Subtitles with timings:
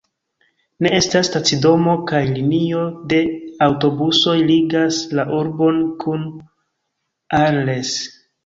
[0.85, 2.81] Ne estas stacidomo, kaj linio
[3.13, 3.19] de
[3.67, 6.27] aŭtobusoj ligas la urbon kun
[7.43, 7.97] Arles.